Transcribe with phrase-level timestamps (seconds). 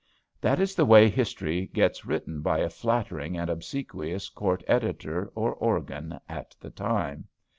[0.41, 5.53] That is the way history gets written by a flattering and obsequious court editor or
[5.53, 7.27] organ at the time.